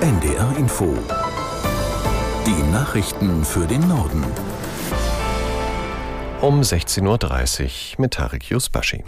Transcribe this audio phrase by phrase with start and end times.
[0.00, 0.92] NDR Info.
[2.44, 4.24] Die Nachrichten für den Norden.
[6.40, 9.04] Um 16.30 Uhr mit Tarek Yusbashi.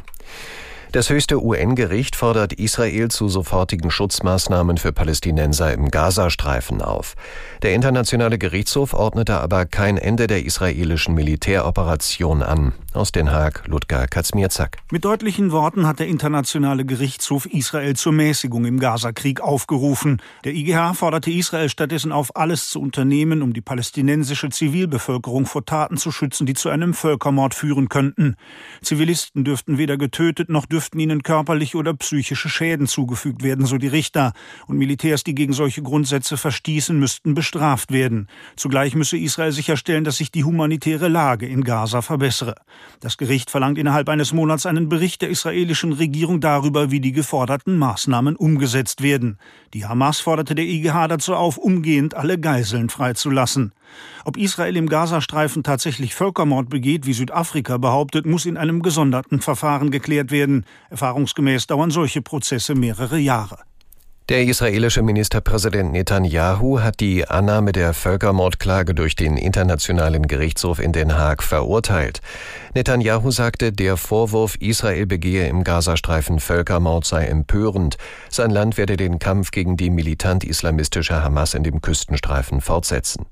[0.92, 7.16] Das höchste UN-Gericht fordert Israel zu sofortigen Schutzmaßnahmen für Palästinenser im Gazastreifen auf.
[7.62, 12.74] Der Internationale Gerichtshof ordnete aber kein Ende der israelischen Militäroperation an.
[12.94, 14.78] Aus Den Haag, Ludger Katzmierzak.
[14.92, 20.22] Mit deutlichen Worten hat der Internationale Gerichtshof Israel zur Mäßigung im Gazakrieg aufgerufen.
[20.44, 25.96] Der IGH forderte Israel stattdessen auf, alles zu unternehmen, um die palästinensische Zivilbevölkerung vor Taten
[25.96, 28.36] zu schützen, die zu einem Völkermord führen könnten.
[28.80, 33.88] Zivilisten dürften weder getötet noch dürften ihnen körperliche oder psychische Schäden zugefügt werden, so die
[33.88, 34.34] Richter.
[34.68, 38.28] Und Militärs, die gegen solche Grundsätze verstießen, müssten bestraft werden.
[38.54, 42.54] Zugleich müsse Israel sicherstellen, dass sich die humanitäre Lage in Gaza verbessere.
[43.00, 47.76] Das Gericht verlangt innerhalb eines Monats einen Bericht der israelischen Regierung darüber, wie die geforderten
[47.76, 49.38] Maßnahmen umgesetzt werden.
[49.72, 53.72] Die Hamas forderte der IGH dazu auf, umgehend alle Geiseln freizulassen.
[54.24, 59.90] Ob Israel im Gazastreifen tatsächlich Völkermord begeht, wie Südafrika behauptet, muss in einem gesonderten Verfahren
[59.90, 60.64] geklärt werden.
[60.90, 63.58] Erfahrungsgemäß dauern solche Prozesse mehrere Jahre.
[64.30, 71.18] Der israelische Ministerpräsident Netanyahu hat die Annahme der Völkermordklage durch den Internationalen Gerichtshof in Den
[71.18, 72.22] Haag verurteilt.
[72.74, 77.98] Netanyahu sagte, der Vorwurf, Israel begehe im Gazastreifen Völkermord sei empörend.
[78.30, 83.26] Sein Land werde den Kampf gegen die militant-islamistische Hamas in dem Küstenstreifen fortsetzen.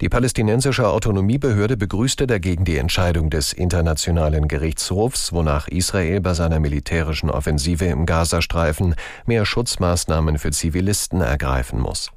[0.00, 7.30] Die palästinensische Autonomiebehörde begrüßte dagegen die Entscheidung des Internationalen Gerichtshofs, wonach Israel bei seiner militärischen
[7.30, 12.10] Offensive im Gazastreifen mehr Schutzmaßnahmen für Zivilisten ergreifen muss.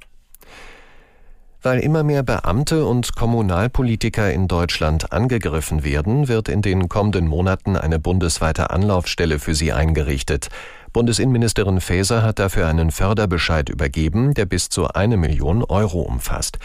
[1.61, 7.75] Weil immer mehr Beamte und Kommunalpolitiker in Deutschland angegriffen werden, wird in den kommenden Monaten
[7.75, 10.50] eine bundesweite Anlaufstelle für sie eingerichtet.
[10.94, 16.58] Bundesinnenministerin Faeser hat dafür einen Förderbescheid übergeben, der bis zu eine Million Euro umfasst.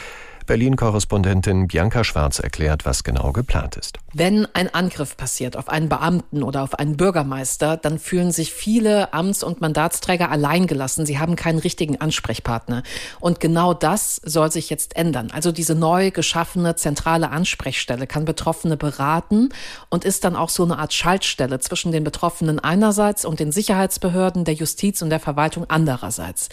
[0.52, 3.96] Berlin-Korrespondentin Bianca Schwarz erklärt, was genau geplant ist.
[4.12, 9.14] Wenn ein Angriff passiert auf einen Beamten oder auf einen Bürgermeister, dann fühlen sich viele
[9.14, 11.06] Amts- und Mandatsträger alleingelassen.
[11.06, 12.82] Sie haben keinen richtigen Ansprechpartner.
[13.18, 15.30] Und genau das soll sich jetzt ändern.
[15.32, 19.48] Also diese neu geschaffene zentrale Ansprechstelle kann Betroffene beraten
[19.88, 24.44] und ist dann auch so eine Art Schaltstelle zwischen den Betroffenen einerseits und den Sicherheitsbehörden,
[24.44, 26.50] der Justiz und der Verwaltung andererseits.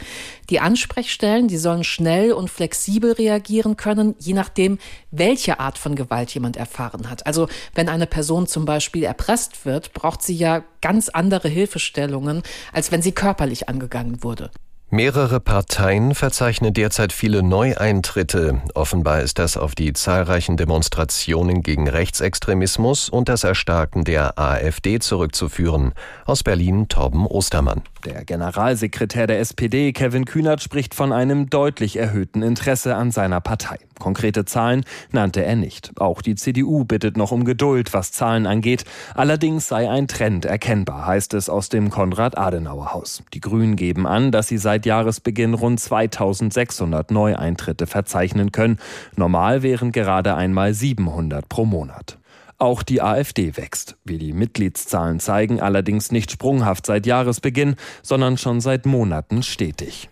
[0.50, 3.89] Die Ansprechstellen, die sollen schnell und flexibel reagieren können,
[4.20, 4.80] je nachdem,
[5.12, 7.26] welche Art von Gewalt jemand erfahren hat.
[7.26, 12.92] Also wenn eine Person zum Beispiel erpresst wird, braucht sie ja ganz andere Hilfestellungen, als
[12.92, 14.52] wenn sie körperlich angegangen wurde.
[14.92, 18.60] Mehrere Parteien verzeichnen derzeit viele Neueintritte.
[18.74, 25.94] Offenbar ist das auf die zahlreichen Demonstrationen gegen Rechtsextremismus und das Erstarken der AfD zurückzuführen.
[26.26, 27.84] Aus Berlin Torben Ostermann.
[28.06, 33.78] Der Generalsekretär der SPD, Kevin Kühnert, spricht von einem deutlich erhöhten Interesse an seiner Partei.
[34.00, 35.92] Konkrete Zahlen nannte er nicht.
[36.00, 38.86] Auch die CDU bittet noch um Geduld, was Zahlen angeht.
[39.16, 43.24] Allerdings sei ein Trend erkennbar, heißt es aus dem Konrad-Adenauer-Haus.
[43.34, 48.80] Die Grünen geben an, dass sie seit Jahresbeginn rund 2600 Neueintritte verzeichnen können.
[49.18, 52.18] Normal wären gerade einmal 700 pro Monat.
[52.60, 53.96] Auch die AfD wächst.
[54.04, 60.10] Wie die Mitgliedszahlen zeigen, allerdings nicht sprunghaft seit Jahresbeginn, sondern schon seit Monaten stetig.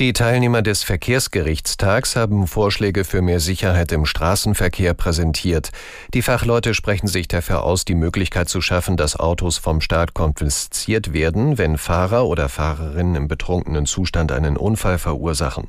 [0.00, 5.72] Die Teilnehmer des Verkehrsgerichtstags haben Vorschläge für mehr Sicherheit im Straßenverkehr präsentiert.
[6.14, 11.12] Die Fachleute sprechen sich dafür aus, die Möglichkeit zu schaffen, dass Autos vom Staat konfisziert
[11.12, 15.68] werden, wenn Fahrer oder Fahrerinnen im betrunkenen Zustand einen Unfall verursachen.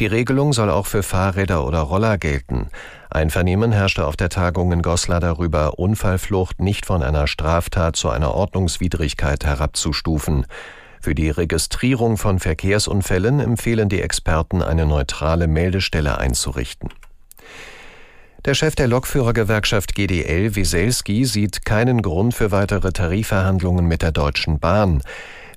[0.00, 2.68] Die Regelung soll auch für Fahrräder oder Roller gelten.
[3.10, 8.32] Einvernehmen herrschte auf der Tagung in Goslar darüber, Unfallflucht nicht von einer Straftat zu einer
[8.32, 10.46] Ordnungswidrigkeit herabzustufen.
[11.00, 16.90] Für die Registrierung von Verkehrsunfällen empfehlen die Experten, eine neutrale Meldestelle einzurichten.
[18.44, 24.60] Der Chef der Lokführergewerkschaft GDL, Wieselski, sieht keinen Grund für weitere Tarifverhandlungen mit der Deutschen
[24.60, 25.02] Bahn.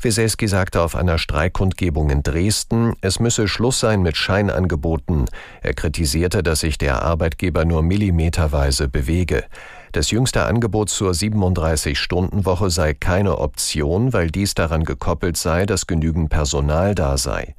[0.03, 5.25] Wieselski sagte auf einer Streikkundgebung in Dresden, es müsse Schluss sein mit Scheinangeboten.
[5.62, 9.44] Er kritisierte, dass sich der Arbeitgeber nur millimeterweise bewege.
[9.92, 16.30] Das jüngste Angebot zur 37-Stunden-Woche sei keine Option, weil dies daran gekoppelt sei, dass genügend
[16.30, 17.56] Personal da sei.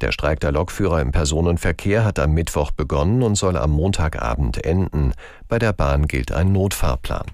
[0.00, 5.12] Der Streik der Lokführer im Personenverkehr hat am Mittwoch begonnen und soll am Montagabend enden.
[5.48, 7.26] Bei der Bahn gilt ein Notfahrplan.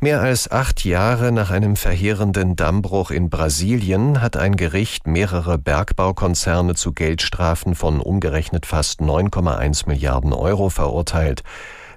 [0.00, 6.74] Mehr als acht Jahre nach einem verheerenden Dammbruch in Brasilien hat ein Gericht mehrere Bergbaukonzerne
[6.74, 11.42] zu Geldstrafen von umgerechnet fast 9,1 Milliarden Euro verurteilt.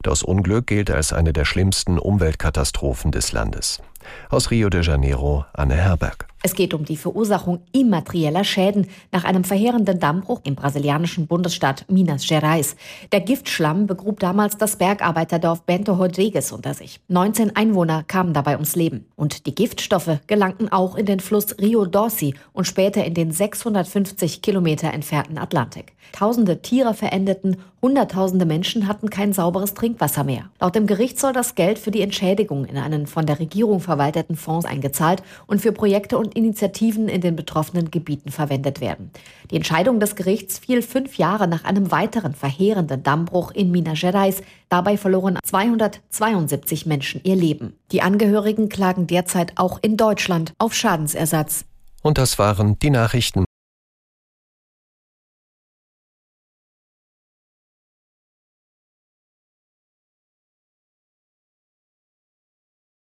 [0.04, 3.82] Das Unglück gilt als eine der schlimmsten Umweltkatastrophen des Landes.
[4.30, 6.28] Aus Rio de Janeiro, Anne Herberg.
[6.48, 12.26] Es geht um die Verursachung immaterieller Schäden nach einem verheerenden Dammbruch im brasilianischen Bundesstaat Minas
[12.26, 12.78] Gerais.
[13.12, 17.02] Der Giftschlamm begrub damals das Bergarbeiterdorf Bento Rodrigues unter sich.
[17.10, 19.08] 19 Einwohner kamen dabei ums Leben.
[19.18, 24.42] Und die Giftstoffe gelangten auch in den Fluss Rio Dorsey und später in den 650
[24.42, 25.98] Kilometer entfernten Atlantik.
[26.14, 30.50] Tausende Tiere verendeten, Hunderttausende Menschen hatten kein sauberes Trinkwasser mehr.
[30.60, 34.36] Laut dem Gericht soll das Geld für die Entschädigung in einen von der Regierung verwalteten
[34.36, 39.12] Fonds eingezahlt und für Projekte und Initiativen in den betroffenen Gebieten verwendet werden.
[39.52, 44.42] Die Entscheidung des Gerichts fiel fünf Jahre nach einem weiteren verheerenden Dammbruch in Minas Gerais.
[44.70, 47.74] Dabei verloren 272 Menschen ihr Leben.
[47.92, 51.66] Die Angehörigen klagen derzeit auch in Deutschland auf Schadensersatz.
[52.04, 53.47] Und das waren die Nachrichten.